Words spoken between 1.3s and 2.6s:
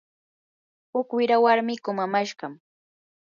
warmi kumamashqam.